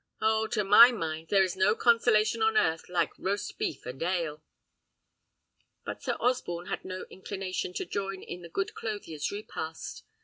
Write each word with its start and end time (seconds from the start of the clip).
Oh! 0.19 0.47
to 0.47 0.63
my 0.63 0.91
mind, 0.91 1.27
there 1.29 1.43
is 1.43 1.55
no 1.55 1.75
consolation 1.75 2.41
on 2.41 2.57
earth 2.57 2.89
like 2.89 3.11
roast 3.19 3.59
beef 3.59 3.85
and 3.85 4.01
ale." 4.01 4.41
But 5.85 6.01
Sir 6.01 6.17
Osborne 6.19 6.69
had 6.69 6.83
no 6.83 7.03
inclination 7.11 7.71
to 7.73 7.85
join 7.85 8.23
in 8.23 8.41
the 8.41 8.49
good 8.49 8.73
clothier's 8.73 9.29
repast. 9.31 10.01